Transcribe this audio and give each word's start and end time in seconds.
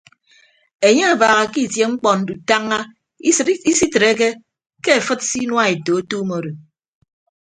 Enye 0.87 1.03
abaaha 1.13 1.43
ke 1.51 1.59
itie 1.65 1.85
mkpọ 1.91 2.09
ndutañña 2.19 2.77
isitreke 3.71 4.29
ke 4.83 4.89
afịd 4.99 5.19
se 5.29 5.37
inuaeto 5.45 5.91
aketuum 5.95 6.29
odo. 6.37 6.51